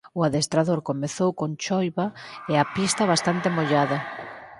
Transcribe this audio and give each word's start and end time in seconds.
O 0.17 0.19
adestramento 0.27 0.87
comezou 0.89 1.29
con 1.39 1.51
choiva 1.63 2.05
e 2.51 2.53
a 2.63 2.65
pista 2.75 3.03
bastante 3.13 3.47
mollada. 3.57 3.97